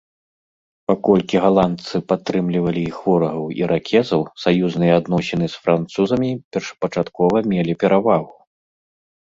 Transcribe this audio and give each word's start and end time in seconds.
Паколькі 0.91 1.41
галандцы 1.43 1.95
падтрымлівалі 2.13 2.81
іх 2.93 2.97
ворагаў-іракезаў, 3.09 4.21
саюзныя 4.45 4.93
адносіны 5.03 5.45
з 5.53 5.63
французамі 5.69 6.29
першапачаткова 6.57 7.35
мелі 7.55 7.73
перавагу. 7.87 8.33